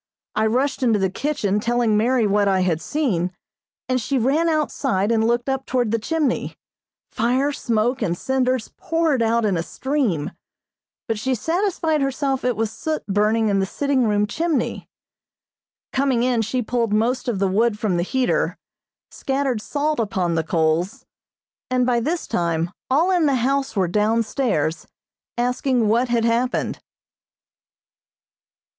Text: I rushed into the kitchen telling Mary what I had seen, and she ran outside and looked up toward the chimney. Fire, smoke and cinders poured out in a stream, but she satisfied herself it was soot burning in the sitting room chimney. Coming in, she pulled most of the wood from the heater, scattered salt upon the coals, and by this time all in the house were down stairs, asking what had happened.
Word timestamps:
I 0.33 0.47
rushed 0.47 0.81
into 0.81 0.97
the 0.97 1.11
kitchen 1.11 1.59
telling 1.59 1.95
Mary 1.95 2.25
what 2.25 2.47
I 2.47 2.61
had 2.61 2.81
seen, 2.81 3.31
and 3.87 4.01
she 4.01 4.17
ran 4.17 4.49
outside 4.49 5.11
and 5.11 5.27
looked 5.27 5.47
up 5.47 5.67
toward 5.67 5.91
the 5.91 5.99
chimney. 5.99 6.55
Fire, 7.11 7.51
smoke 7.51 8.01
and 8.01 8.17
cinders 8.17 8.73
poured 8.77 9.21
out 9.21 9.45
in 9.45 9.57
a 9.57 9.61
stream, 9.61 10.31
but 11.07 11.19
she 11.19 11.35
satisfied 11.35 12.01
herself 12.01 12.43
it 12.43 12.55
was 12.55 12.71
soot 12.71 13.05
burning 13.05 13.49
in 13.49 13.59
the 13.59 13.67
sitting 13.67 14.05
room 14.07 14.25
chimney. 14.25 14.89
Coming 15.93 16.23
in, 16.23 16.41
she 16.41 16.63
pulled 16.63 16.93
most 16.95 17.27
of 17.27 17.37
the 17.37 17.47
wood 17.47 17.77
from 17.77 17.97
the 17.97 18.01
heater, 18.01 18.57
scattered 19.11 19.61
salt 19.61 19.99
upon 19.99 20.33
the 20.33 20.43
coals, 20.43 21.05
and 21.69 21.85
by 21.85 21.99
this 21.99 22.25
time 22.25 22.71
all 22.89 23.11
in 23.11 23.27
the 23.27 23.35
house 23.35 23.75
were 23.75 23.87
down 23.87 24.23
stairs, 24.23 24.87
asking 25.37 25.87
what 25.87 26.09
had 26.09 26.25
happened. 26.25 26.79